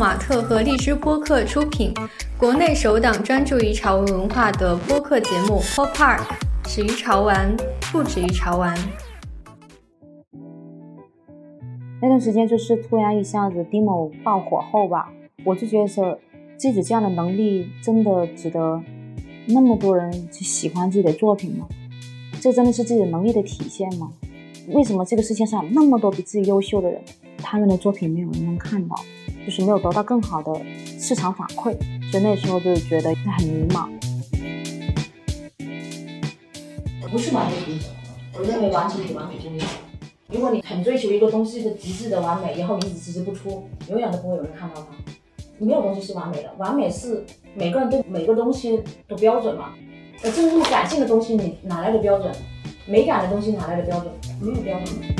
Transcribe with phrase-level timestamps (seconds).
[0.00, 1.92] 马特和荔枝播客出品，
[2.38, 6.20] 国内首档专注于潮文文化的播客节目《Pop Art》，
[6.66, 7.54] 始于潮玩，
[7.92, 8.74] 不止于潮玩。
[12.00, 15.12] 那段时间就是突然一下子 demo 爆火后吧，
[15.44, 16.18] 我就觉得
[16.56, 18.80] 自己这样的能力真的值得
[19.48, 21.68] 那么多人去喜欢自己的作品吗？
[22.40, 24.10] 这真的是自己的能力的体现吗？
[24.68, 27.02] 为什么这个世界上那么多比自己优秀的人，
[27.36, 28.96] 他们的作品没有人能看到，
[29.50, 30.52] 就是没有得到更好的
[30.96, 31.76] 市场反馈？
[32.12, 33.90] 所以那时候就觉得很迷茫。
[37.10, 37.86] 不是完美主义者，
[38.38, 39.66] 我认为完成比完美重要。
[40.28, 44.86] 如果你很追求一个东西的极致的完美，然后你一直迟迟不出，永远都不会有人看到它。
[45.58, 49.70] 没有东西是完美的，完美是每个人对每个东西的标准嘛。
[50.22, 52.32] 呃，这种感性的东西，你哪来的标准？
[52.86, 54.12] 美感的东西哪来的标准？
[54.40, 55.19] 没有标准。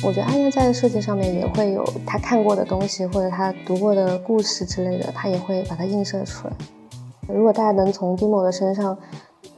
[0.00, 6.54] 我觉得阿燕在设计上面也会有她看过的东西，或者她读过的故事之类的，她也会把它映射出来。
[7.28, 8.96] 如果大家能从 Dimo 的身上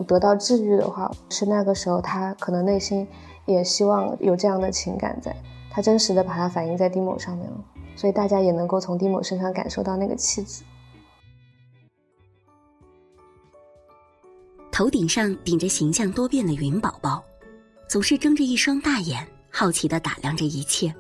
[0.08, 3.06] 得到治愈的话，是那个时候他可能内心
[3.46, 5.36] 也希望有这样的情感在，
[5.70, 10.64] 他真实的把它反映在 Dimo 上面了，所以大家也能够从 Dimo 身上感受到那个气质。
[14.72, 17.22] 头顶上顶着形象多变的云宝宝，
[17.88, 20.94] 总是睁着一双大眼，好奇的打量着一切，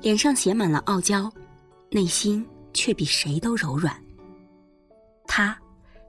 [0.00, 1.32] 脸上写满了傲娇，
[1.90, 3.96] 内心却比谁都柔软。
[5.26, 5.56] 他，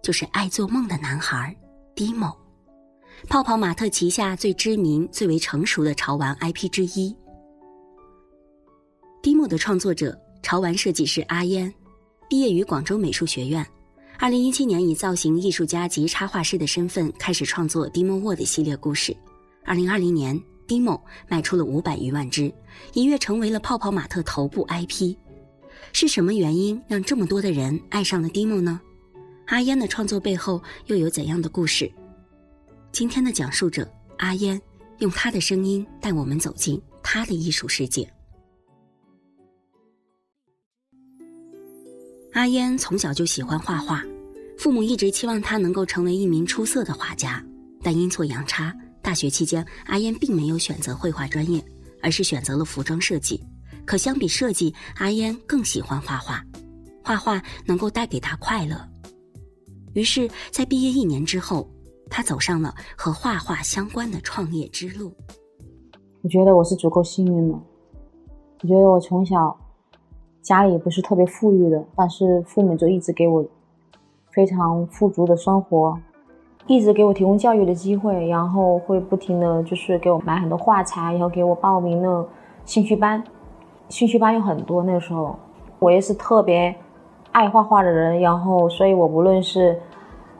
[0.03, 1.55] 就是爱做梦的男孩
[1.95, 2.37] ，d m o
[3.29, 7.15] 泡泡玛特旗下最知名、最为成熟的潮玩 IP 之一。
[9.21, 11.73] d m o 的创作者潮玩设计师阿烟，
[12.27, 13.65] 毕业于广州美术学院。
[14.17, 19.15] 二零一七年，以造型艺术家及插画师的身份开始创作《Dimo World》系列故事。
[19.63, 20.35] 二零二零年，
[20.71, 22.49] 《Dimo》卖出了五百余万只，
[22.93, 25.17] 一跃成为了泡泡玛特头部 IP。
[25.91, 28.79] 是什么原因让这么多的人爱上了 Dimo 呢？
[29.47, 31.91] 阿烟的创作背后又有怎样的故事？
[32.93, 33.85] 今天的讲述者
[34.19, 34.61] 阿烟，
[34.99, 38.09] 用他的声音带我们走进他的艺术世界。
[42.31, 44.01] 阿烟从小就喜欢画画，
[44.57, 47.45] 父母一直期望他能够成为一名出色的画家，
[47.83, 51.63] 但阴错阳差，大学期间阿烟并没有选择绘画专业，
[52.01, 53.41] 而是选择了服装设计。
[53.85, 56.43] 可相比设计，阿烟更喜欢画画，
[57.03, 58.77] 画画能够带给她快乐。
[59.93, 61.67] 于是，在毕业一年之后，
[62.09, 65.13] 他走上了和画画相关的创业之路。
[66.21, 67.59] 我觉得我是足够幸运的，
[68.61, 69.57] 我觉得我从小。
[70.41, 73.45] 家里不是特别富裕的，但是父母就一直给我
[74.31, 75.95] 非常富足的生活，
[76.67, 82.27] 一直给我提供教育的机会，然后会不停的就是给我买很多画材，然后给我报名了
[82.65, 83.23] 兴趣班，
[83.89, 84.83] 兴趣班有很多。
[84.83, 85.35] 那时候
[85.79, 86.73] 我也是特别
[87.31, 89.79] 爱画画的人，然后所以我无论是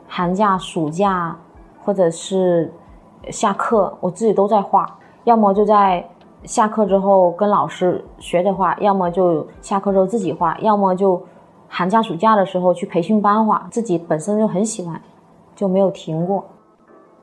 [0.06, 1.36] 寒假、暑假
[1.84, 2.72] 或者是
[3.30, 6.04] 下课，我自己都在画，要么就在。
[6.44, 11.22] 下课之后跟老师学着画，要么就下课之后自己画，要么就
[11.68, 13.64] 寒假暑假的时候去培训班画。
[13.70, 15.00] 自己本身就很喜欢，
[15.54, 16.44] 就没有停过。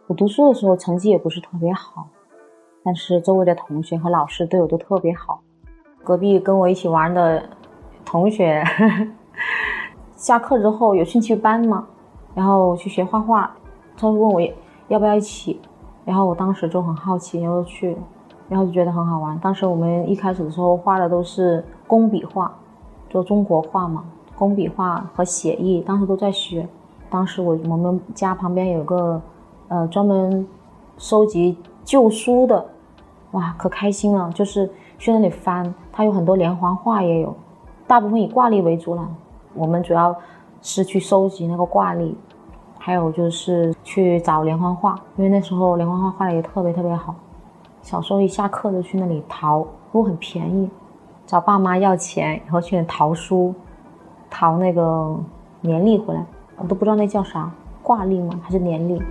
[0.07, 2.07] 我读书的时候成绩也不是特别好，
[2.83, 5.41] 但是周围的同学和老师对我都特别好。
[6.03, 7.43] 隔壁跟我一起玩的
[8.03, 8.63] 同学，
[10.15, 11.87] 下课之后有兴趣班吗？
[12.33, 13.51] 然后去学画画，
[13.97, 14.41] 他问我
[14.87, 15.59] 要不要一起，
[16.05, 17.97] 然后我当时就很好奇，然后去。
[18.47, 19.37] 然后就觉得很好玩。
[19.37, 22.51] 当时我们一开始的时候画的都是工笔画，
[23.07, 24.03] 就中国画嘛，
[24.35, 26.67] 工笔画和写意，当时都在学。
[27.09, 29.21] 当时我我们家旁边有个，
[29.67, 30.47] 呃，专门
[30.97, 32.65] 收集旧书的，
[33.31, 35.73] 哇，可开心了，就是去那里翻。
[35.91, 37.35] 它有很多连环画，也有，
[37.87, 39.09] 大部分以挂历为主了。
[39.53, 40.15] 我们主要
[40.61, 42.15] 是去收集那个挂历，
[42.77, 47.15] 还有就是去找连环画，因为那时候连环画画的也特别特别好。
[47.81, 50.69] 小时候一下课就去那里淘，不过很便宜，
[51.25, 53.53] 找爸妈要钱，然后去淘书，
[54.29, 55.17] 淘那个
[55.61, 56.23] 年历回来，
[56.61, 57.51] 我都不知道那叫啥，
[57.81, 58.39] 挂历吗？
[58.43, 59.01] 还是年历？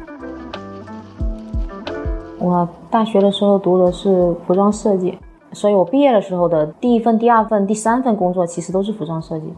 [2.38, 5.18] 我大学的时候读的是服装设计，
[5.52, 9.52] 所以我毕业的时候的第一份、第二份、第三份工作其实都是服装设计。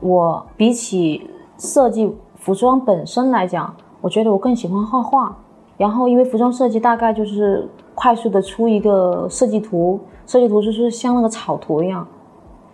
[0.00, 1.28] 我比起
[1.58, 5.36] 设计服装本身来讲，我觉得我更喜欢画画。
[5.76, 7.68] 然后因为服装设计大概就是。
[7.92, 12.06] 快速的出一个设计图，设计图就是像那个草图一样，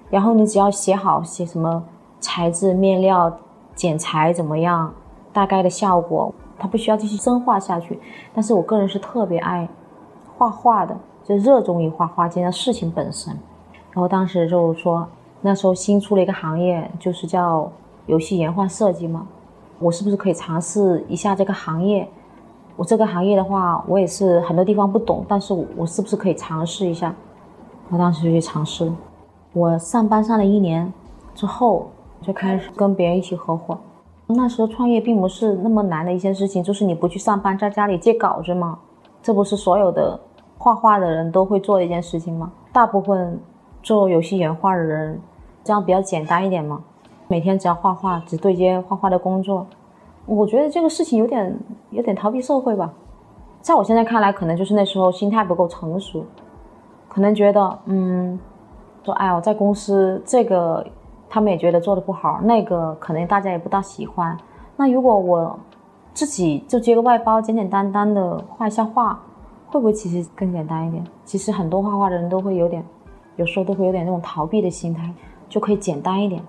[0.09, 1.83] 然后你只要写好，写什么
[2.21, 3.37] 材质、面料、
[3.77, 4.93] 剪裁怎么样，
[5.33, 8.01] 大概的效果，它不需要继续深化下去。
[8.35, 9.69] 但是我个人是特别爱
[10.37, 13.33] 画画的，就热衷于画画这件事情本身。
[13.93, 15.07] 然后当时就说，
[15.43, 17.71] 那时候新出了一个行业，就是叫
[18.07, 19.29] 游戏原画设计嘛。
[19.79, 22.09] 我是不是可以尝试一下这个行业？
[22.77, 27.15] 我这个行业的话，我也是很多地方不懂，但是我是不是可以尝试一下？
[27.91, 28.91] 我当时就去尝试。
[29.53, 30.93] 我上班上了一年
[31.35, 31.91] 之后，
[32.27, 33.79] 就开始跟别人一起合伙。
[34.27, 38.77] 那时候创业并不是那么难的一件事情，就是你不去上班，在家里接稿子嘛。
[39.23, 40.19] 这不是所有的
[40.59, 42.51] 画画的人都会做的一件事情吗？
[42.73, 43.41] 大部分
[43.81, 45.21] 做游戏原画的人，
[45.63, 46.83] 这样比较简单一点嘛。
[47.29, 49.65] 每天只要画画，只对接画画的工作。
[50.27, 51.57] 我觉得这个事情有点
[51.91, 52.93] 有点逃避社会吧。
[53.61, 56.25] 在我现在看来，可能就是那时候心态不够成熟，
[57.09, 58.37] 可能觉得嗯，
[59.05, 60.85] 说哎我在公司这个。
[61.29, 64.37] 他们也觉得做的不好，那个可能大家也不大喜欢。
[64.77, 65.59] 那如果我
[66.15, 69.19] 自己就接个外包，简简单单的画一下画，
[69.67, 71.05] 会不会其实更简单一点？
[71.25, 72.85] 其实很多画画的人都会有点，
[73.37, 75.13] 有时候都会有点那种逃避的心态，
[75.49, 76.43] 就可以简单一点。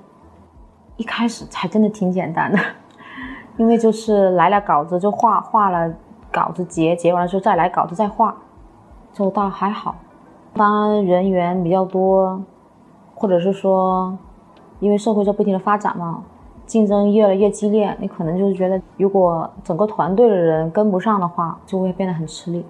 [0.97, 2.59] 一开始才真的挺简单的，
[3.57, 5.93] 因为就是来了稿子就画，画了
[6.31, 8.35] 稿子结，结完了之后再来稿子再画，
[9.13, 9.95] 就倒还好。
[10.53, 12.41] 当人员比较多，
[13.15, 14.17] 或者是说。
[14.79, 16.23] 因为社会在不停的发展嘛，
[16.65, 22.63] 竞争越来越激烈，你可能就是觉得，如果整个团队的人跟不上的话，就会变得很吃力。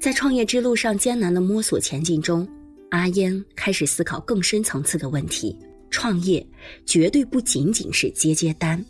[0.00, 2.46] 在创业之路上艰难的摸索前进中，
[2.90, 5.58] 阿烟开始思考更深层次的问题：
[5.88, 6.46] 创业
[6.84, 8.84] 绝对不仅仅是接接单。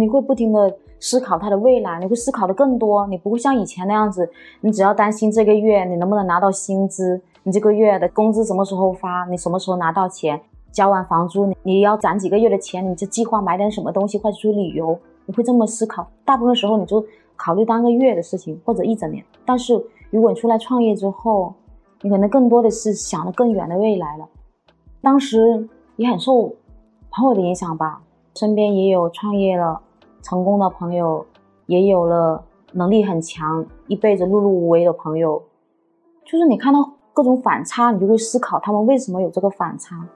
[0.00, 4.28] 你会不停的思考它的未来，你会思考的更多，你不会像以前那样子，
[4.60, 7.20] 你只要担心这个月你能不能拿到薪资。
[7.44, 9.24] 你这个月的工资什么时候发？
[9.30, 10.38] 你什么时候拿到钱？
[10.72, 12.88] 交完房租，你你要攒几个月的钱？
[12.88, 14.98] 你就计划买点什么东西或者出去旅游？
[15.26, 16.08] 你会这么思考？
[16.24, 17.04] 大部分时候你就
[17.36, 19.24] 考虑当个月的事情或者一整年。
[19.44, 19.74] 但是
[20.10, 21.52] 如果你出来创业之后，
[22.02, 24.28] 你可能更多的是想的更远的未来了。
[25.00, 26.54] 当时也很受
[27.10, 28.02] 朋友的影响吧，
[28.34, 29.80] 身边也有创业了
[30.22, 31.26] 成功的朋友，
[31.66, 35.42] 也有了能力很强、一辈子碌碌无为的朋友，
[36.24, 36.92] 就是你看到。
[37.14, 40.06] 各种反差，你就会思考他们为什么有这个反差，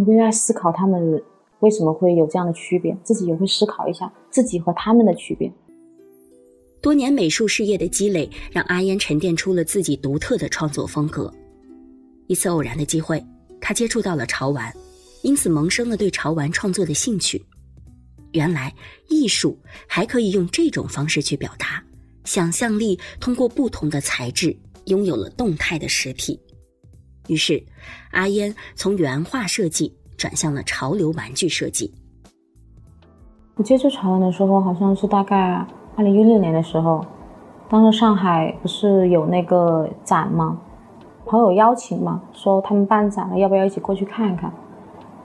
[0.00, 1.22] 你会在思考他们
[1.58, 5.52] 为什么会有这样的区别，自己也会思考一下自己和他们的区别。
[6.80, 11.30] 多年美术事业的积累，让阿烟沉淀出了自己独特的创作风格。
[12.28, 13.22] 一次偶然的机会，
[13.60, 14.72] 他接触到了潮玩，
[15.20, 17.44] 因此萌生了对潮玩创作的兴趣。
[18.32, 18.74] 原来
[19.10, 21.84] 艺术还可以用这种方式去表达，
[22.24, 24.56] 想象力通过不同的材质。
[24.86, 26.40] 拥有了动态的实体，
[27.28, 27.62] 于是
[28.12, 31.92] 阿烟从原画设计转向了潮流玩具设计。
[33.56, 35.64] 我接触潮玩的时候，好像是大概
[35.96, 37.04] 二零一六年的时候，
[37.68, 40.58] 当时上海不是有那个展吗？
[41.26, 44.52] 朋友邀请嘛，说他们办展了，要不要一起过去看一看？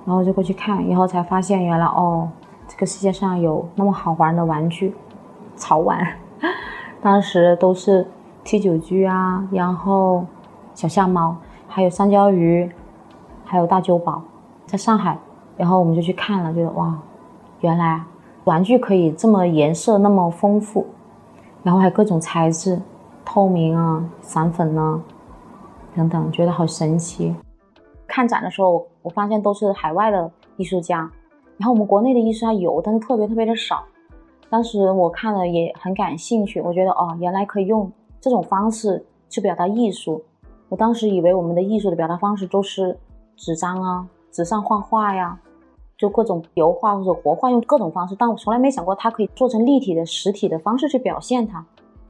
[0.06, 2.30] 然后就过去看，以后才发现原来哦，
[2.68, 4.94] 这个世界上有那么好玩的玩具，
[5.56, 6.06] 潮玩，
[7.01, 8.06] 当时都是。
[8.48, 10.24] T 九居啊，然后
[10.75, 11.36] 小象猫，
[11.75, 12.72] 还有三焦鱼，
[13.44, 14.22] 还有大酒堡，
[14.66, 15.19] 在上海，
[15.57, 16.98] 然后我们就去看了，觉得哇，
[17.60, 18.01] 原来
[18.45, 20.88] 玩具可以这么颜色那么丰富，
[21.63, 22.82] 然后还有各种材质，
[23.25, 25.01] 透明啊、散粉啊
[25.94, 27.36] 等等，觉得好神奇。
[28.08, 31.00] 看展的时候，我发现都是海外的艺术家，
[31.58, 33.84] 然后我们国内的艺术家有，但是特别特别的少。
[34.50, 37.91] 当时我看了也很感兴趣，我觉得哦，原来可以用。
[38.22, 40.24] 这种方式去表达艺术，
[40.69, 42.98] 我当时以为我们的艺术的表达方式都是
[43.36, 45.39] 纸张啊，纸上画画呀，
[45.98, 48.15] 就各种油画或者国画，用各种方式。
[48.17, 51.65] 但我从来没想过它可以做成立体的实体的方式去表现它，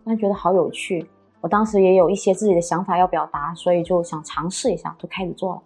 [0.06, 1.06] 但觉得好有趣。
[1.42, 5.62] 我当时也有一些自己的想法要表达，所以就想尝试一下，就开始做了。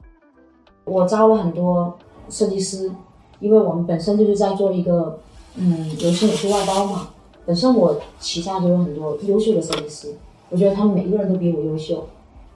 [0.83, 1.95] 我招了很多
[2.27, 2.91] 设计师，
[3.39, 5.19] 因为我们本身就是在做一个
[5.55, 7.09] 嗯游戏美术外包嘛，
[7.45, 10.15] 本身我旗下就有很多优秀的设计师。
[10.49, 12.05] 我觉得他们每一个人都比我优秀，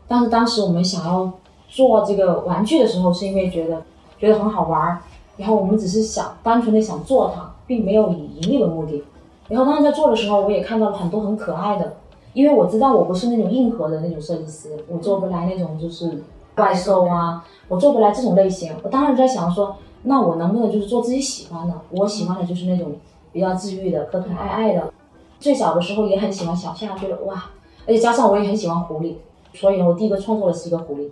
[0.07, 1.31] 但是当时我们想要
[1.69, 3.81] 做这个玩具的时候，是因为觉得
[4.19, 4.99] 觉得很好玩儿，
[5.37, 9.03] 然后我们只是想单纯的想做它，并没有以盈利为目的。
[9.49, 11.97] 然后当时在做的时候，我也看到了很多很可爱的，
[12.33, 16.23] 因为我知道我不是那种硬核的那种设计师，我做不来那种就是
[16.55, 18.73] 怪兽啊，我做不来这种类型。
[18.83, 21.73] 我当时在想说，那我能不能就是做自己喜欢的？
[21.91, 22.93] 我喜欢的就是那种
[23.31, 24.93] 比较治愈的、可可爱爱的。
[25.39, 27.45] 最小的时候也很喜欢小象，觉得哇。
[27.85, 29.15] 而且加上我也很喜欢狐狸，
[29.53, 31.09] 所以，我第一个创作的是一个狐狸。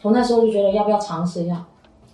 [0.00, 1.64] 从那时候就觉得要不要尝试一下，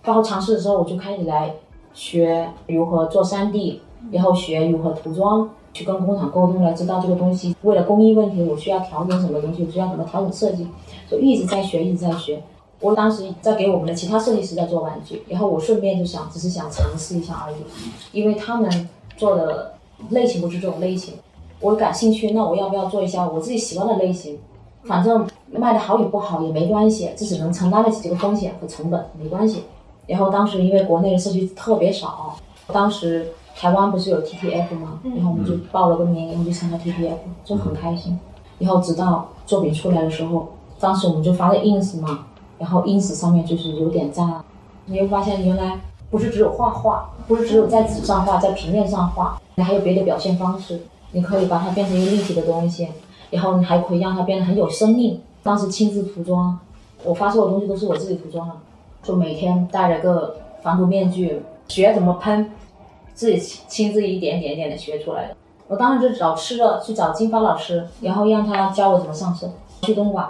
[0.02, 1.54] 然后尝试的时候我就开始来
[1.94, 3.78] 学如何做 3D，
[4.11, 10.66] 然后学如何涂装，去跟工厂沟通，来知道这个东西为了工艺问题我需要调整什么东西，我需要怎么调整设计，
[11.11, 12.42] 就一直在学，一直在学。
[12.80, 17.56] 我当时在给我们的其他设计师在做玩具，然后我顺便就想，只是想尝试一下而已，
[18.12, 19.75] 因为他们做的
[20.11, 21.14] 类型不是这种类型，
[21.61, 24.38] 我感兴趣，那我要不要做一下我自己喜欢的类型？
[24.85, 29.64] 反正卖的好与不好也没关系，自己能承担得起这个风险和成本，没关系。
[30.06, 32.36] 然后当时因为国内的社区特别少，
[32.72, 35.00] 当时台湾不是有 TTF 吗？
[35.04, 38.18] 然后我们就报了个名，然后就参加 TTF，就很开心。
[38.58, 40.48] 然后直到作品出来的时候，
[40.80, 42.26] 当时我们就发在 ins 嘛，
[42.58, 44.44] 然后 ins 上面就是有点赞，
[44.86, 45.78] 你会发现原来
[46.10, 50.80] 不是只有画画，不是只有在纸上画，在平面上画，你还有别的表现方式，
[51.12, 52.88] 你可以把它变成一个立体的东西，
[53.30, 55.20] 然后你还可以让它变得很有生命。
[55.48, 56.58] 当时亲自涂装，
[57.02, 58.54] 我发售的东西都是我自己涂装的，
[59.02, 62.52] 就每天戴着个防毒面具，学怎么喷，
[63.14, 65.34] 自己亲自一点点点的学出来的。
[65.68, 69.50] 我当时就找吃的，去找金发老师，然后让他教我怎么上色。
[69.80, 70.28] 去东莞，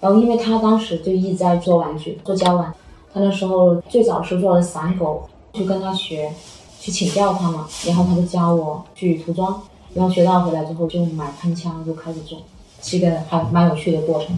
[0.00, 2.72] 然后因为他当时就一直在做玩具，做胶玩。
[3.12, 6.32] 他那时候最早是做的散狗，去跟他学，
[6.80, 7.68] 去请教他嘛。
[7.86, 9.60] 然后他就教我去涂装，
[9.92, 12.38] 然后学到回来之后就买喷枪，就开始做，
[12.80, 14.34] 是一个还蛮有趣的过程。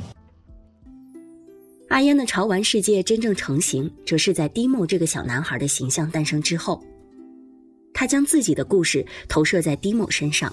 [1.88, 6.82] 阿烟的潮玩世界真正成型，则是在 Dimo 这个小男孩的形象诞生之后。
[7.94, 10.52] 他将自己的故事投射在 Dimo 身上。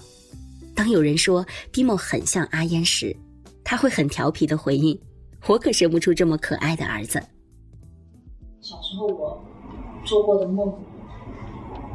[0.76, 3.16] 当有人说 Dimo 很像阿烟时，
[3.64, 4.98] 他会很调皮的回应
[5.48, 7.20] ：“我可生不出这么可爱的儿子。”
[8.62, 9.44] 小时候我
[10.06, 10.74] 做过的梦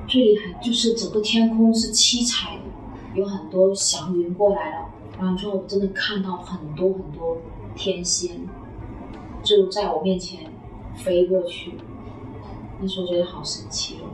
[0.09, 2.62] 最厉害，就是整个天空是七彩的，
[3.14, 7.40] 有很多祥云过来了，完了之后我真的看到很多很多
[7.75, 8.37] 天仙
[9.49, 10.40] 就在我面前
[10.95, 11.78] 飞过去，
[12.78, 14.12] 那时候觉得好神奇哦。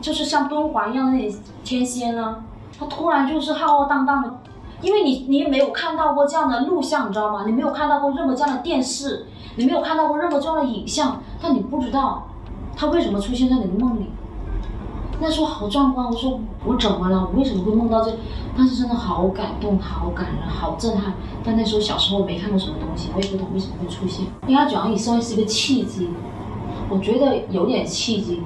[0.00, 2.44] 就是像敦煌一样的那天仙呢，
[2.78, 4.38] 他突然就是浩浩荡荡的，
[4.80, 7.44] 因为你你也没有看到过这样的录像，你知道吗？
[7.44, 12.28] 你没有看到过任何这样的电视，你没有看到过任何这样的影像，但你不知道
[12.76, 14.06] 他为什么出现在你的梦里。
[15.20, 17.28] 那时候好壮观，我说我怎么了？
[17.32, 18.12] 我为什么会梦到这？
[18.56, 21.14] 当时真的好感动，好感人，好震撼。
[21.42, 24.26] 但那时候小时候没看过什么东西，我也不懂为什么会出现。
[24.46, 26.08] 应该讲也算是一个契机，
[26.90, 28.42] 我觉得有点契机。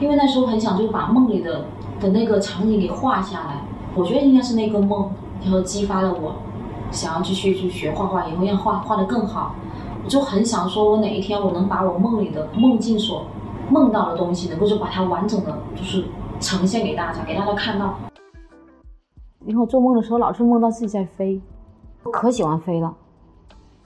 [0.00, 1.66] 因为那时候很想就把梦里的
[2.00, 3.62] 的那个场景给画下来，
[3.94, 5.10] 我觉得应该是那个梦，
[5.42, 6.34] 然后激发了我
[6.90, 9.54] 想要继续去学画画，以后让画画的更好。
[10.04, 13.24] 我就很想说，我哪一天我能把我梦里的梦境所
[13.70, 16.04] 梦到的东西，能够就把它完整的就是
[16.40, 17.94] 呈现给大家，给大家看到。
[19.46, 21.40] 因为我做梦的时候老是梦到自己在飞，
[22.02, 22.94] 我可喜欢飞了。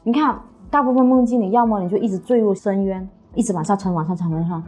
[0.02, 4.62] 你看，大部分梦境里，要么你就一直坠入深渊，一直往下沉，往下沉，往上。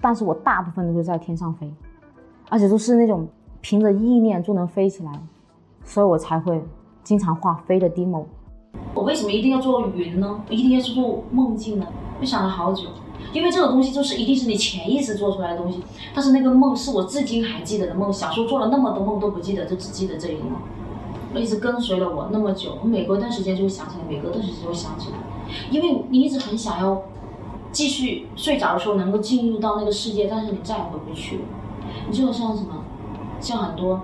[0.00, 1.72] 但是我大部分都是在天上飞，
[2.48, 3.26] 而且都是那种
[3.60, 5.12] 凭着意念就能飞起来，
[5.82, 6.62] 所以我才会
[7.02, 8.24] 经常画飞的 demo。
[8.94, 10.40] 我为什么一定要做云呢？
[10.48, 11.86] 我一定要去做梦境呢？
[12.20, 12.88] 我想了好久，
[13.32, 15.82] 因为这个东西就是一定是你潜意识做出来的东西。
[16.14, 20.52] 但是那个梦是我至今还记得的梦，小时候做了那么多梦都不记得，就只记得这一个梦，
[21.34, 22.78] 我一直跟随了我那么久。
[22.82, 25.16] 我每隔一段时间就会想起来，每隔一段时间就会想起来，
[25.70, 27.02] 因为你一直很想要。
[27.72, 31.42] 继续睡着的时候能够进入到那个世界，但是你再也回不去了。
[32.08, 32.82] 你就像什么，
[33.38, 34.00] 像很多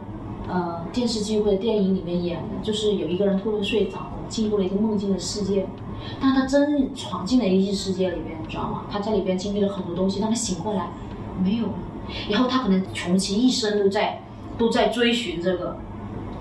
[0.46, 5.66] 呃电视剧或者电影里面演的，就是有一个人突然睡着了，进入了一个梦境的世界，
[6.20, 8.84] 但他真闯进了一个世界里边，你知道吗？
[8.90, 10.88] 他在里边经历了很多东西，当他醒过来
[11.42, 11.74] 没有了，
[12.30, 14.20] 然后他可能穷其一生都在
[14.56, 15.76] 都在追寻这个，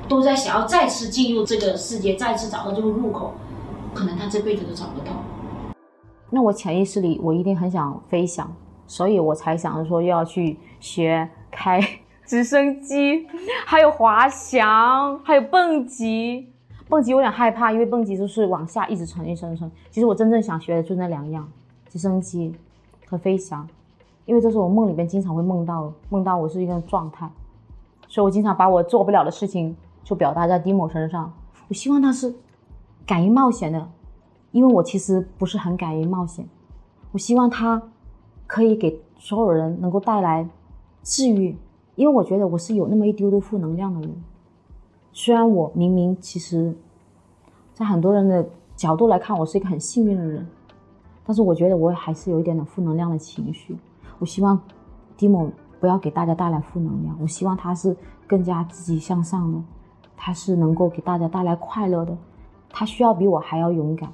[0.07, 3.33] 都在想要再次进入这个世界，再次找到这个入口，
[3.93, 5.11] 可能他这辈子都找不到。
[6.29, 8.53] 那我潜意识里，我一定很想飞翔，
[8.87, 11.81] 所以我才想着说要去学开
[12.25, 13.27] 直升机，
[13.65, 16.50] 还有滑翔，还有蹦极。
[16.91, 19.71] 蹦极有点害怕，因为蹦极就是往下一直沉，一直沉。
[19.89, 21.49] 其实我真正想学的就那两样：
[21.87, 22.53] 直升机
[23.07, 23.65] 和飞翔，
[24.25, 27.31] 因为这是我梦里边经常会梦到，梦到我是一个状态，
[28.09, 31.31] 所以我经常把我做不了的事情就表达在 Dimo 身上。
[31.69, 32.35] 我希望他是
[33.07, 33.89] 敢于冒险的。
[34.51, 36.45] 因为我其实不是很敢于冒险，
[37.13, 37.81] 我希望他
[38.45, 40.45] 可以给所有人能够带来
[41.03, 41.55] 治愈，
[41.95, 44.13] 因为我觉得我是有那么一丢丢负能量的人。
[45.13, 46.73] 虽然我明明其实，
[47.73, 50.47] 在很多人的角度来看，我是一个很幸运的人，
[51.25, 53.77] 但是我觉得我还是有一点点负能量的情绪。
[54.19, 54.59] 我希望
[55.17, 57.95] Dimo 不要给大家带来负能量，我希望他是
[58.27, 59.59] 更加积极向上的，
[60.15, 62.17] 他是能够给大家带来快乐的，
[62.69, 64.09] 他需要比我还要勇敢。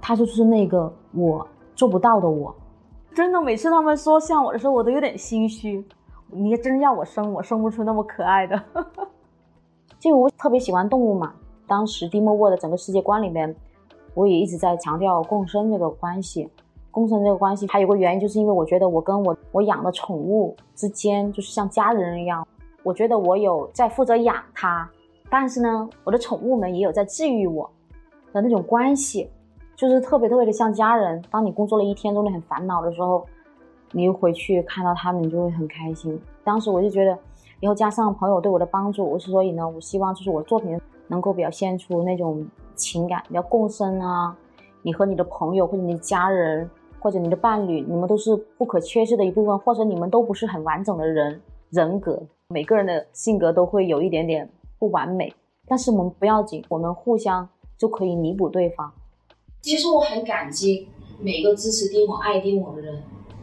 [0.00, 1.46] 他就是那个我
[1.76, 2.54] 做不到的我，
[3.14, 5.84] 真的每次他们说像我的时候，我都有点心虚。
[6.28, 8.60] 你真要我生，我生不出那么可爱的。
[10.02, 11.32] 就我特别喜欢动物嘛，
[11.64, 13.54] 当时 Demo World 整个世界观里面，
[14.14, 16.48] 我也一直在强调共生这个关系。
[16.90, 22.44] 共生这个关系还有个原因，就是因为我觉得我跟我我养的宠物之间就是像家人一样。
[22.82, 24.90] 我觉得我有在负责养它，
[25.30, 27.70] 但是呢，我的宠物们也有在治愈我
[28.32, 29.30] 的那种关系，
[29.76, 31.22] 就是特别特别的像家人。
[31.30, 33.24] 当你工作了一天，真的很烦恼的时候，
[33.92, 36.20] 你又回去看到他们，你就会很开心。
[36.42, 37.16] 当时我就觉得，
[37.62, 40.78] 然后加上朋友对我的帮助，我所以呢，我希望就是我作品
[41.08, 44.36] 能够表现出那种情感，比较共生啊。
[44.82, 46.68] 你和你的朋友或者你的家人。
[47.02, 55.34] 或者你的伴侣，你们都是不可缺失的一部分，或者你们都不是很完整的人人格，每个人的性格都会有一点点不完美，
[55.66, 58.92] 但是我们不要紧，我们互相就可以弥补对方。
[59.62, 60.86] 其实我很感激
[61.20, 63.02] 每个支持丁某、爱丁某的人，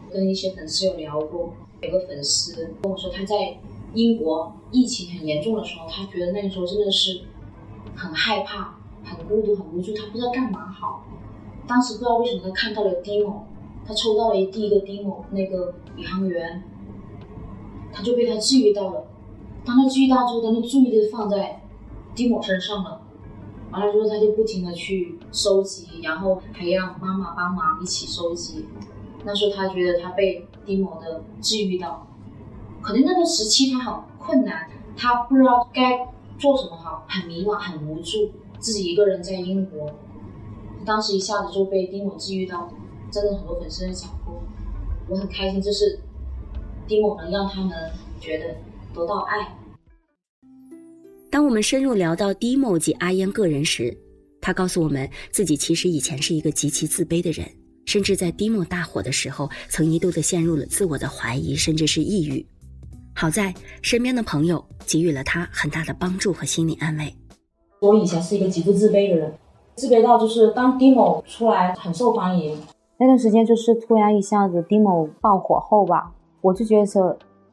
[0.10, 1.50] 跟一些粉丝有聊过，
[1.82, 3.58] 有个粉丝跟我说他在
[3.94, 7.22] 英国疫情很严重的时候，他觉得那个时候真的是
[7.96, 11.06] 很害怕、很孤独、很无助，他不知道干嘛好。
[11.68, 13.42] 当时不知道为什么他看到了 Dimo，
[13.86, 16.64] 他抽到了第一个 Dimo 那个宇航员，
[17.92, 19.08] 他就被他治愈到了。
[19.66, 21.62] 当他治愈到之后，他的注意力放在
[22.16, 23.02] Dimo 身上了。
[23.72, 28.66] 完了之后，他就不停的去收集，然后还让妈妈帮忙一起收集。
[29.24, 32.08] 那时候他觉得他被 Dimo 的治愈到，
[32.82, 36.08] 可能那个时期他很困难，他不知道该
[36.38, 39.92] 做什么好，很迷茫，很无助，自己一个人在英国。
[40.86, 42.72] 当时一下子就被丁某治愈到，
[43.12, 44.42] 真的很多粉丝在讲过，
[45.08, 46.00] 我很开心，就是
[46.88, 48.56] 丁某能让他们觉得
[48.94, 49.56] 得到爱。
[51.30, 53.96] 当我们深入聊到 Dimo 及阿嫣个人时，
[54.42, 57.48] 他告诉我们自己其实以前是一个极其自卑的人，
[57.86, 62.44] 甚至在 Dimo 大火的时候，曾一度的陷入了自我的怀疑，甚至是抑郁。
[63.16, 67.14] 好在身边的朋友给予了他很大的帮助和心理安慰。
[67.82, 69.34] 我以前是一个极度自卑的人。
[69.76, 72.58] 自卑到就是当 Demo 出来很受欢迎，
[72.98, 76.86] 那段时间就是突然一下子 Demo 爆火后吧，我就觉得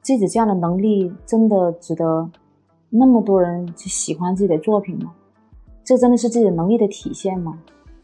[0.03, 2.29] 自己这样的能力真的值得
[2.91, 5.13] 那么多人去喜欢自己的作品吗？
[5.85, 7.57] 这真的是自己的能力的体现吗？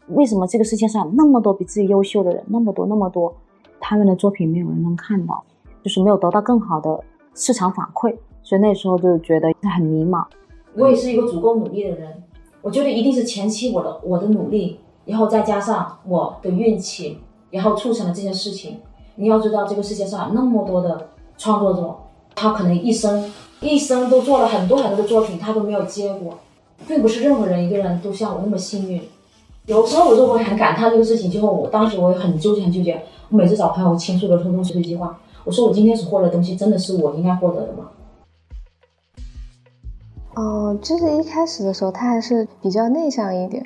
[0.07, 3.35] 为什么这个世界上那么多比自己优秀的人，那么多那么多，
[3.81, 5.43] 他们的作品没有人能看到，
[5.83, 6.97] 就是没有得到更好的
[7.35, 10.25] 市场反馈，所以那时候就觉得很迷茫。
[10.75, 12.23] 我也是一个足够努力的人。
[12.61, 17.19] 我觉得一定是前期我的我的努力，然后再加上我的运气，
[17.51, 18.79] 然后促成了这件事情。
[19.15, 21.95] 你要知道，这个世界上那么多的创作者，
[22.33, 26.37] 他可能一生一生都做了很多很多的作品，他都没有结果，
[26.87, 29.01] 并不是任何人一个人都像我那么幸运。
[29.65, 31.29] 有时候我就会很感叹这个事情。
[31.29, 33.03] 之后我当时我也很纠结很纠结。
[33.29, 37.89] 我每次找朋友倾诉的时候都是这句话：我说我今天所获得的东西，真的是我应该获得的吗？
[40.35, 43.63] 哦，就是一开始的时候，他还是比较内向一点。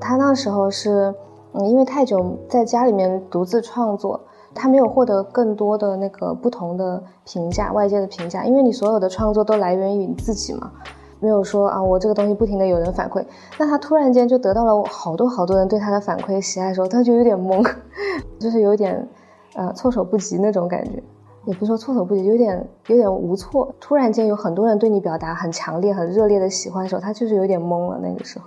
[0.00, 1.14] 他那时候是，
[1.52, 4.20] 嗯，因为太久在家里面独自创作，
[4.54, 8.44] 他没有获得更多的那个不同的评价，外界的评价。
[8.44, 10.72] 因为你所有的创作都来源于你自己嘛，
[11.20, 13.24] 没有说啊，我这个东西不停的有人反馈。
[13.56, 17.64] 那他突然间就得到了好多好多人对他的反馈喜爱的时候，他就有点懵，
[18.40, 19.08] 就是有点，
[19.54, 21.02] 呃，措手不及那种感觉。
[21.46, 23.74] 也不是说措手不及，有点有点无措。
[23.80, 27.98] 突然间有很多人对你表达很强烈、很热烈的喜欢的时候，他就是有点懵了。
[28.02, 28.44] 那个时候，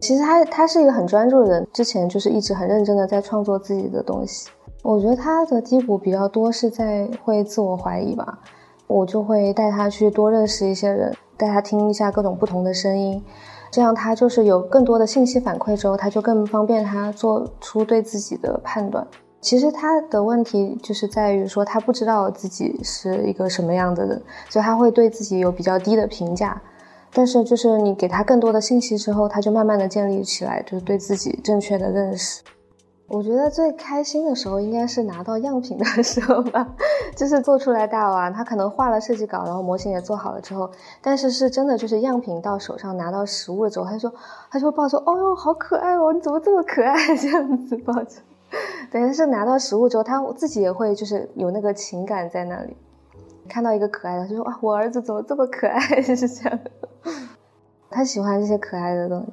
[0.00, 4.50] 其实他他是一个很专注的人，之前就是一直很认真的在创作自己的东西。
[4.82, 8.38] 我觉得他的低谷比较多是在会自我怀疑吧。
[8.86, 13.24] 我就会带他去多认识一些人，带他听一下各种不同的声音，
[13.70, 19.06] 这样他就是有更多的信息反馈之后，他就更方便他做出对自己的判断。
[19.44, 26.58] 其实他的问题就是在于说，他不知道自己是一个什么样的人，所以他会对自己有比较低的评价。
[27.12, 32.42] 但是，就是你给他更多的信息之后，他就慢慢的建立起来，就是对自己正确的认识。
[33.06, 36.66] 我觉得最开心的时候应该是拿到样品的时候吧，
[37.14, 40.70] 就是做出来大娃，他可能画了设计稿，然后模型也做好了之后，
[41.02, 44.10] 但是是真的就是样品到手上拿到实物了之后，他说，
[44.50, 46.96] 他就会抱说，哦哟，好可爱哦，你怎么这么可爱？
[47.14, 48.16] 这样子抱着。
[48.90, 52.76] 等于是拿到实物之后，他自己也会就是有那个情感在那里，
[53.48, 55.80] 看到一个可爱的，就说哇，我儿子怎么这么可爱？
[56.02, 56.70] 是这样的，
[57.90, 59.32] 他喜欢这些可爱的东西，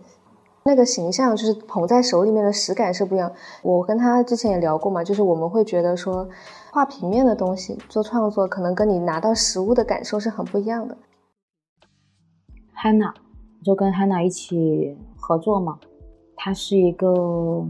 [0.64, 3.32] 那个形象就是捧在手里面的实感是不一样。
[3.64, 6.28] 我跟他之前也聊过嘛，就是我们会觉得说，
[6.72, 10.98] 画平面的东西做创作，可能跟你拿到实物的感受是很不一样的。
[12.76, 13.14] Hanna，
[13.64, 15.80] 就跟 Hanna 一起合作嘛，
[16.36, 17.66] 他是一个。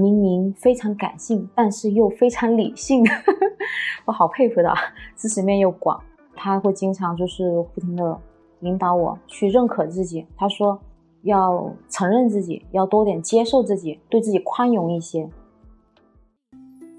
[0.00, 3.04] 明明非常感性，但是又非常理性，
[4.06, 4.74] 我好佩服的，
[5.16, 6.02] 知识面又广。
[6.34, 8.18] 他会经常就是不停的
[8.60, 10.26] 引导我去认可自己。
[10.36, 10.80] 他说
[11.22, 15.28] ：“要承认自己，要多点接受自己，对自己宽容一些。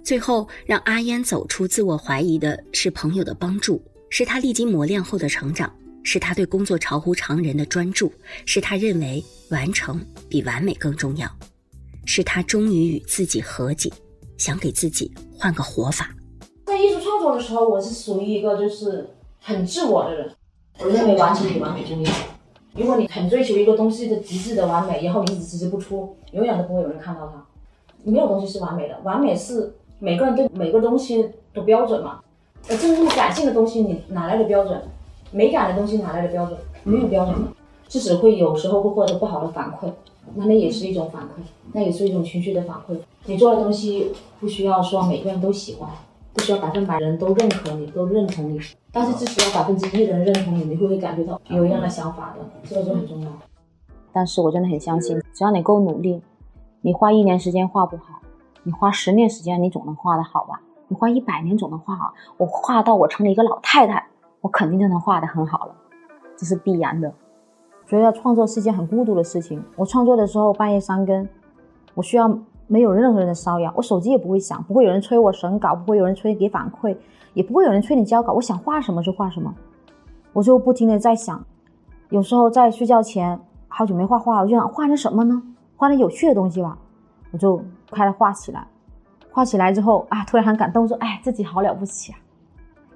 [0.04, 5.72] 最后，让阿烟走出自我怀疑的是朋友的帮助，是他历经磨练后的成长，
[6.04, 8.12] 是他对工作超乎常人的专注，
[8.46, 11.28] 是他认为完成比完美更重要，
[12.06, 13.92] 是他终于与自己和解，
[14.38, 16.10] 想给自己换个活法。
[16.66, 19.10] 在艺术创作的时候，我是属于一个就是
[19.40, 20.32] 很自我的人，
[20.80, 22.12] 我认为完成比完美重要。
[22.74, 27.46] 如果你很追求一个东西的极致的完美，然后你一直迟迟不出，永远都不会有人看到它。
[28.04, 32.20] 没有东西是完美的，完美是每个人对每个东西的标准嘛。
[32.68, 34.82] 呃，这么感性的东西，你哪来的标准？
[35.32, 36.58] 美感的东西哪来的标准？
[36.84, 37.52] 没有标准的，
[37.90, 39.92] 是只会有时候会获得不好的反馈，
[40.36, 41.42] 那那也是一种反馈，
[41.74, 42.98] 那也是一种情绪的反馈。
[43.26, 45.90] 你做的东西不需要说每个人都喜欢，
[46.34, 48.60] 不需要百分百人都认可你，都认同你。
[48.92, 52.46] 但是，只需要百分之一的人认同你，你会不会感觉到有一样的想法的？
[52.64, 53.32] 这个就很重要。
[54.14, 56.22] 但是我真的很相信，只要你够努力，
[56.82, 58.22] 你花一年时间画不好，
[58.64, 60.62] 你花十年时间你总能画得好吧？
[60.88, 62.14] 你花一百年总能画好。
[62.38, 64.06] 我画到我成了一个老太太，
[64.42, 65.76] 我肯定就能画得很好了，
[66.36, 67.14] 这是必然的。
[67.92, 69.62] 觉得创作是件很孤独的事情。
[69.76, 71.28] 我创作的时候半夜三更，
[71.94, 76.96] 我需要没有任何人的骚扰，我手机也不会响，不会有人催我审稿，不会有人催给反馈。
[77.34, 79.54] 也不会有人催你交稿，我想画什么就画什么，
[80.32, 81.42] 我就不停的在想，
[82.10, 85.42] 有时候在睡觉前，好久没画画，我就想画点什么呢？
[85.78, 86.78] 画点有趣的东西吧，
[87.32, 88.68] 我就开始画起来，
[89.32, 92.20] 画起来之后啊，突然很感动，说哎自己好了不起啊，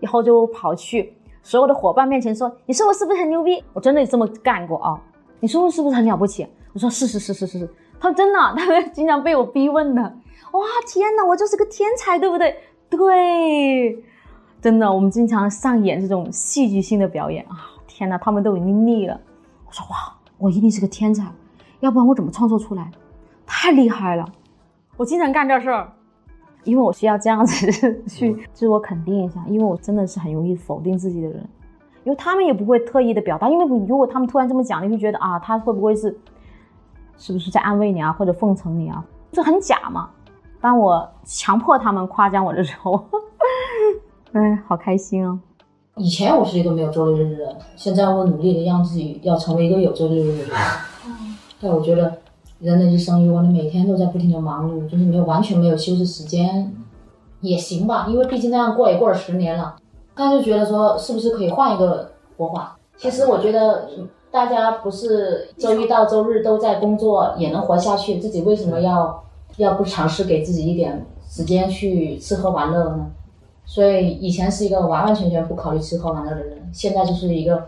[0.01, 1.13] 以后就跑去
[1.45, 3.63] 所有的伙伴面前说，你说我是不是很牛逼？
[3.71, 4.99] 我真的这么干过啊，
[5.39, 6.47] 你说我是不是很了不起？
[6.73, 12.57] 我说是是是是是是，他说真的，他们经常被我逼问的，哇天哪，我就是个天才，对不对？
[12.89, 14.03] 对。
[14.59, 17.69] 真的，我们经常上演这种戏剧性的表演啊！
[17.85, 19.21] 天哪，他们都已经腻了。
[19.67, 21.31] 我说哇，我一定是个天才，
[21.81, 22.89] 要不然我怎么创作出来？
[23.45, 24.25] 太厉害了！
[24.97, 25.93] 我经常干这事儿，
[26.65, 27.71] 因为我需要这样子
[28.09, 31.47] 去自我肯定一下，因为我真的是很容易否定自己的人，
[32.03, 36.17] 因为他们也不会特意的表达，因为你如果他们突然这么讲，你会觉得啊，他会不会是
[37.17, 39.05] 是不是在安慰你啊，或者奉承你啊？
[39.31, 40.09] 这很假嘛。
[40.59, 43.05] 当我强迫他们夸奖我的时候。
[44.33, 45.39] 哎，好开心哦！
[45.95, 50.49] 以前我是一个没有周六日的人，现在我努力的让自己要成为一个有周六日的人。
[51.61, 52.17] 但我觉得
[52.59, 56.73] 人的一生，如果你每天都在不停的忙碌，就是没有完全没有休息时间，
[57.41, 59.75] 也行吧，因为毕竟那样过也过了十年了。
[60.15, 62.77] 他就觉得说，是不是可以换一个活法？
[62.97, 63.89] 其实我觉得
[64.31, 69.23] 大家不是周一到周日都在工作也能活下去，自己为什么要
[69.57, 73.07] 要不尝试给自己一点时间去吃喝玩乐呢？
[73.65, 77.67] 所以以前是一个完完全全不考虑吃喝玩乐的人，现在就是一个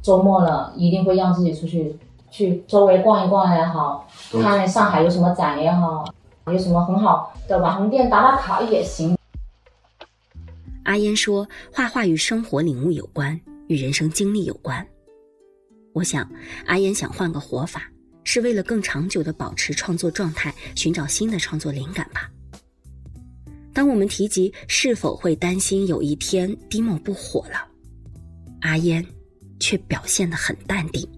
[0.00, 1.98] 周末了一定会让自己出去
[2.30, 6.04] 去周围逛一逛也好，看上海有什么展也好，
[6.46, 9.16] 有什么很好的网红店打打卡也行。
[10.84, 13.38] 阿烟说，画画与生活领悟有关，
[13.68, 14.86] 与人生经历有关。
[15.92, 16.28] 我想，
[16.66, 17.82] 阿烟想换个活法，
[18.24, 22.30] 是为了更长久的保持创作状态，寻找新的创作灵感吧。
[23.72, 27.64] 当我们提及是否会担心有一天 Dimo 不火了，
[28.62, 29.04] 阿烟
[29.60, 31.08] 却表现得很淡定，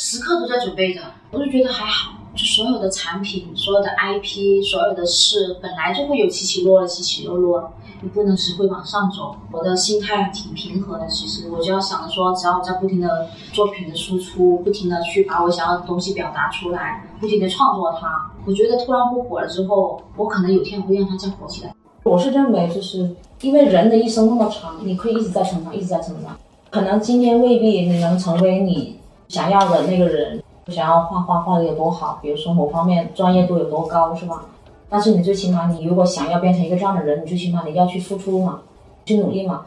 [0.00, 1.02] 时刻都在准备着。
[1.30, 7.70] 我就觉得还好，就所有的产品、所有的 IP、所有的事，本来就会有起起落落、起起落落。
[8.00, 9.36] 你不能只会往上走。
[9.52, 18.32] 我的心态挺平和的，其实我就要想着说，只要我在不停的作品的输出，不停的去把我想要的东西表达出来，不停的创作它。
[18.46, 21.74] 我觉得突然不火了之后，我可能有天会让它再火起来。
[22.04, 26.34] 我是认为，就是因为人的一生那么长，你可以一直在成长，一直在成长。
[26.70, 28.99] 可能今天未必你能成为你
[29.30, 34.44] 想要的那个人，想要画画画的有多好，比如说某方面专业度有多高，是吧？
[34.88, 38.62] 但是你最起码，你如果想要变成一个这样的人，你最起码你要去付出嘛，
[39.04, 39.64] 去努力嘛。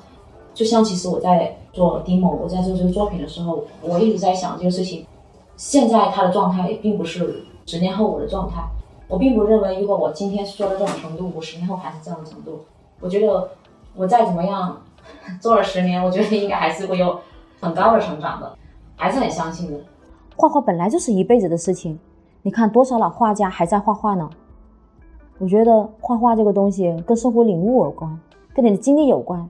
[0.53, 5.05] 就像其实我在做 demo，我在做这个作品的时候，我一直在想这个事情。
[5.55, 8.61] 现在他的状态并不是十年后我的状态。
[9.07, 12.65] 我并不认为，如果我今天是做到这种程度，我十年后还是这样的程度。
[12.99, 13.51] 我觉得
[13.95, 14.81] 我再怎么样
[15.39, 17.21] 做了十年，我觉得应该还是会有
[17.61, 18.57] 很高的成长的，
[18.95, 19.79] 还是很相信的。
[20.35, 21.97] 画画本来就是一辈子的事情，
[22.41, 24.29] 你看多少老画家还在画画呢？
[25.39, 28.19] 我觉得画画这个东西跟生活领悟有关，
[28.53, 29.49] 跟你的经历有关。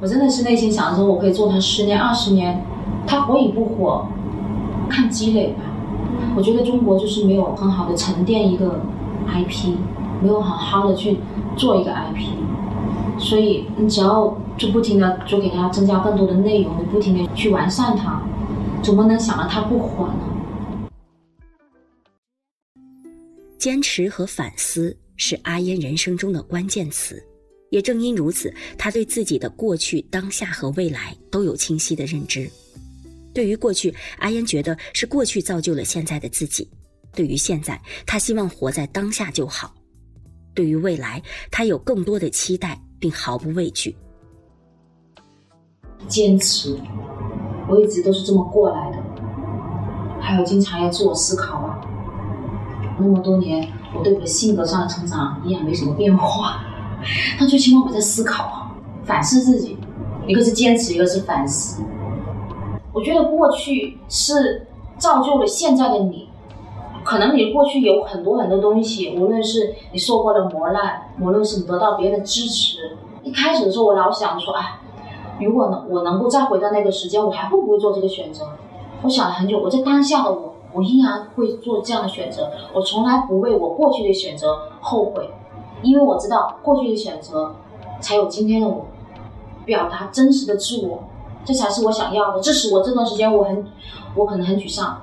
[0.00, 2.62] 我真的是内心想着，我可以做它十年、二十年，
[3.06, 4.06] 它火与不火，
[4.90, 5.60] 看积累吧。
[6.36, 8.78] 我觉得中国就是没有很好的沉淀一个
[9.26, 9.74] IP，
[10.20, 11.18] 没有好好的去
[11.56, 12.28] 做一个 IP，
[13.16, 18.20] 所以你只要就不停的就给它增加更多的内容，你不停的去完善它，
[18.86, 20.88] 怎么能想到他不火呢？
[23.58, 27.20] 坚持和反思是阿嫣人生中的关键词。
[27.70, 32.48] 也正因如此，他对自己的过去、当下和未来都有清晰的认知。
[33.34, 36.64] 对于过去，阿嫣觉得是过去造就了现在的自己；
[37.12, 39.74] 对于现在，他希望活在当下就好；
[40.54, 41.20] 对于未来，
[41.50, 43.96] 他有更多的期待，并毫不畏惧。
[46.06, 46.78] 坚持，
[47.68, 48.98] 我一直都是这么过来的。
[50.20, 51.80] 还有，经常要自我思考啊。
[52.98, 56.62] 那么多年，我对我的性格上的成长依然没什么变化。
[57.38, 58.72] 但最起码我在思考啊，
[59.04, 59.78] 反思自己，
[60.26, 61.82] 一个是坚持，一个是反思。
[62.92, 66.28] 我觉得过去是造就了现在的你，
[67.04, 72.96] 可能你过去有很多很多东西，无论是你受过的磨难，无论是你得到别人的支持。
[73.22, 74.80] 一开始的时候，我老想说，哎，
[75.40, 78.48] 如果能我能够再回到那个时间，我还会不会做这个选择？
[79.02, 85.30] 我想了很久，我在当下的我，我依然会做这样的选择，我从来不为我过去的选择后悔。
[85.82, 87.54] 因为我知道过去的选择，
[88.00, 88.86] 才有今天的我，
[89.66, 91.00] 表达真实的自我，
[91.44, 92.40] 这才是我想要的。
[92.40, 93.66] 这使我这段时间我很，
[94.14, 95.02] 我可能很沮丧，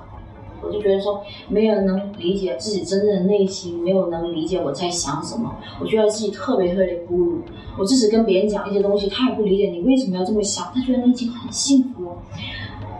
[0.64, 7.38] 我就觉得说没有人能理解自己真正的内心，没有能理解我在想什么，我觉得自己特别特别的孤独。
[7.78, 12.10] 我即使跟别人讲一些东西，他也不理解你为什么要这么想，他觉得你已经很幸福了。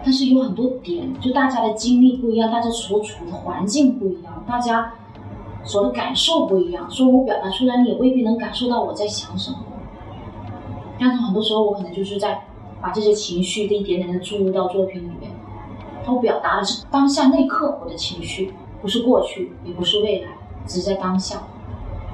[0.04, 4.92] 但是有很多点，就大家的经历不一样，大家所处的环境不一样，大家。
[5.66, 9.56] 所的感受不一样，所以我表达出来，你也未必能感受到我在想什么。
[11.00, 12.38] 但是很多时候，我可能就是在
[12.82, 15.30] 把这些情绪一点点的注入到作品里面。
[16.12, 20.28] 我表达的是当下那一刻我的情绪，不是过去，也不是未来，
[20.66, 21.42] 只是在当下。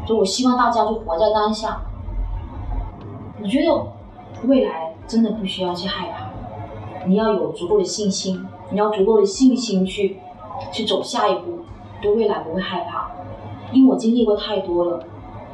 [0.06, 1.82] 所以我希望大家就活在当下。
[3.42, 3.86] 我觉得
[4.46, 10.18] 未来真的不需要去害怕，你要有足够的信心，你要足够的信心去
[10.72, 11.60] 去走下一步，
[12.00, 13.10] 对未来不会害怕。
[13.72, 15.04] 因为我经历过太多了，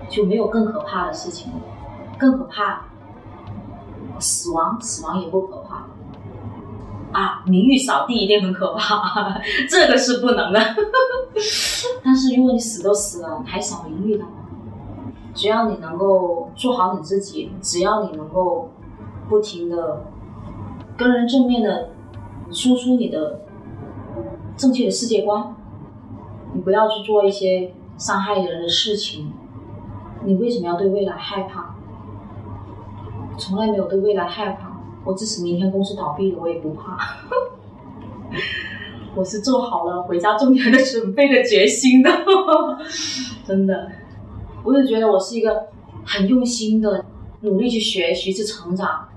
[0.09, 1.59] 就没有更可怕的事情了。
[2.19, 2.87] 更可怕，
[4.19, 5.85] 死亡，死亡也不可怕。
[7.17, 10.61] 啊，名誉扫地一定很可怕，这个是不能的。
[12.05, 14.25] 但是如果你死都死了，还扫名誉的？
[15.33, 18.71] 只要你能够做好你自己，只要你能够
[19.29, 20.05] 不停的
[20.97, 21.91] 跟人正面的
[22.51, 23.41] 输出你的
[24.57, 25.55] 正确的世界观，
[26.53, 27.73] 你不要去做一些。
[27.99, 29.33] 伤害人的事情，
[30.23, 31.75] 你为什么要对未来害怕？
[33.39, 34.76] 从来没有对未来害怕，
[35.07, 36.99] 我即使明天公司倒闭了，我也不怕。
[39.15, 42.11] 我是做好了回家种田的准备的决心的，
[43.47, 43.89] 真的。
[44.65, 45.69] 我就觉得我是一个
[46.05, 47.05] 很用心的，
[47.41, 49.09] 努力去学习去成长，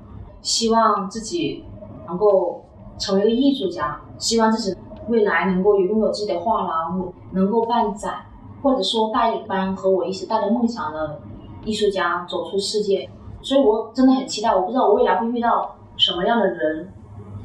[0.42, 1.66] 希望自己
[2.08, 2.64] 能够
[3.00, 8.26] 成为一个艺术家，希望自己未来能够拥有自己的画廊，能够办展。
[8.62, 11.22] 或者说带领班和我一起带着梦想的
[11.64, 13.10] 艺术家走出世界，
[13.42, 14.54] 所以我真的很期待。
[14.54, 16.92] 我不知道我未来会遇到什么样的人，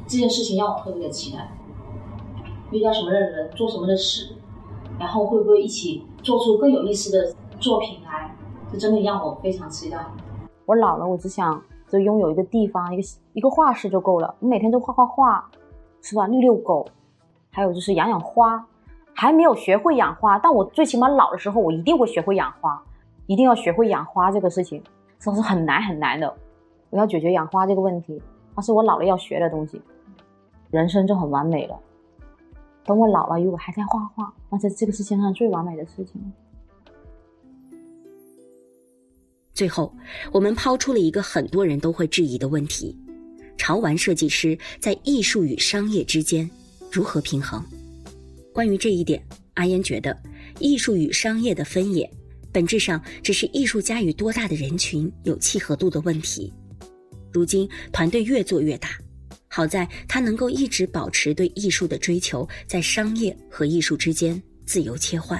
[0.07, 1.45] 这件事情让我特别的期待。
[2.71, 4.33] 遇到什么样的人，做什么的事，
[4.97, 8.33] 然后会不会一起做出更有意思的作品来，
[8.71, 9.97] 这真的让我非常期待。
[10.65, 14.33] 我老了，我只想就拥有一个地方，一个一个画室就够了。
[14.39, 15.49] 我每天都画画画，
[16.01, 16.25] 是吧？
[16.25, 16.87] 遛遛狗，
[17.51, 18.65] 还有就是养养花。
[19.17, 22.81] 还没有学会养花，但我最起码老的时候，我一定会学会养花，
[23.27, 24.83] 一定要学会养花这个事情，
[25.19, 26.33] 这是很难很难的。
[26.89, 28.21] 我要解决养花这个问题，
[28.55, 29.81] 那是我老了要学的东西。
[30.71, 31.79] 人生就很完美了。
[32.85, 36.21] 等我老了，如果还在画画，那是这个世界上最完美的事情。
[39.53, 39.91] 最后，
[40.31, 42.97] 我们抛出了一个很多人都会质疑的问题：
[43.57, 46.49] 潮玩设计师在艺术与商业之间
[46.91, 47.63] 如何平衡？
[48.53, 50.15] 关于这一点，阿烟觉得，
[50.59, 52.09] 艺术与商业的分野，
[52.51, 56.53] 本质上只是艺术家与多大的人群有契合度的问题。
[57.35, 58.87] 如今团队越做越大，
[59.49, 65.37] 好在他能够一直保持对艺术的追求，在商业和艺术之间自由切换。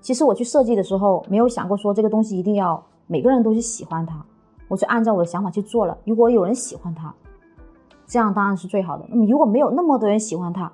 [0.00, 4.24] 其实我去设计的时候，没有想过说这个东西一定要每个人都去喜欢它，
[4.68, 5.98] 我就按照我的想法去做了。
[6.06, 7.14] 如果有人喜欢它，
[8.06, 9.04] 这样当然是最好的。
[9.10, 10.72] 那么如果没有那么多人喜欢它，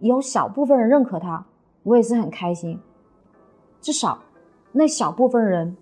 [0.00, 1.46] 也有小部分人认可它，
[1.82, 2.78] 我也是很开心。
[3.80, 4.18] 至少，
[4.70, 5.74] 那小部分人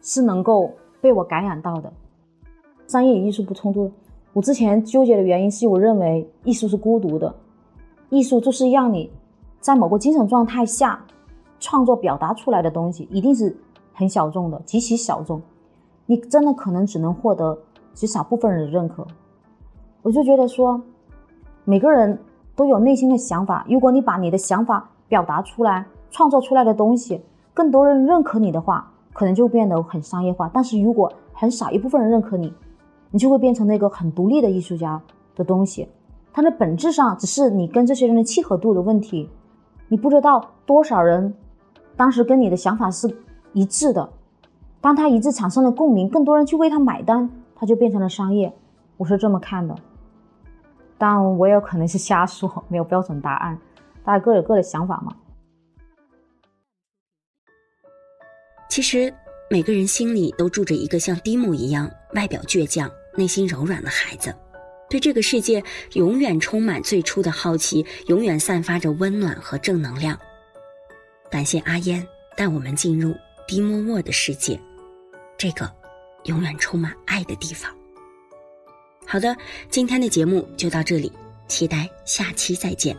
[0.00, 1.92] 是能够被我感染到的。
[2.86, 3.92] 商业与艺术不冲突。
[4.32, 7.34] 我之前纠结的原因是我认为艺术是孤独的，
[8.08, 9.10] 艺术就是让你
[9.60, 11.04] 在某个精神状态下
[11.60, 13.54] 创作表达出来的东西，一定是
[13.92, 15.42] 很小众的，极其小众。
[16.06, 17.58] 你真的可能只能获得
[17.92, 19.06] 极少部分人的认可。
[20.00, 20.80] 我就觉得说，
[21.64, 22.18] 每个人。
[22.54, 23.64] 都有内心的想法。
[23.66, 27.18] 如果你把你的想法表达出来、创作出来的东西，
[27.54, 30.50] 更多人认可你的话，可能就变得很商业化。
[30.52, 32.52] 但是如果很少一部分人认可你，
[33.10, 35.00] 你就会变成那个很独立的艺术家
[35.34, 35.88] 的东西。
[36.32, 39.28] 它的本质上只是你跟这些人的契合度的问题。
[39.88, 41.34] 你不知道多少人
[41.96, 43.14] 当时跟你的想法是
[43.52, 44.08] 一致的，
[44.80, 48.50] 当他一致产生了共鸣，更多人去为他买单，他就变成了商业。
[48.96, 49.74] 我是这么看的，
[50.96, 53.58] 但我也可能是瞎说，没有标准答案，
[54.02, 55.12] 大家各有各的想法嘛。
[58.72, 59.12] 其实
[59.50, 64.34] 每个人心里都住着一个像蒂姆一样外表倔强、内心柔软的孩子，
[64.88, 70.18] 对这个世界永远充满最初的好奇，永远散发着温暖和正能量。
[71.30, 72.02] 感谢阿烟
[72.34, 73.14] 带我们进入
[73.46, 74.58] 蒂莫沃的世界，
[75.36, 75.70] 这个
[76.24, 77.70] 永远充满爱的地方。
[79.06, 79.36] 好的，
[79.68, 81.12] 今天的节目就到这里，
[81.46, 82.96] 期待下期再见。